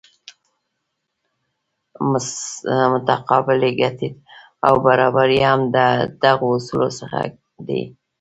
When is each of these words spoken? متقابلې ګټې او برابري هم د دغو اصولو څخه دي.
متقابلې 2.91 3.71
ګټې 3.79 4.09
او 4.67 4.73
برابري 4.85 5.39
هم 5.49 5.59
د 5.75 5.77
دغو 6.23 6.47
اصولو 6.57 6.89
څخه 6.99 7.17
دي. 7.67 7.81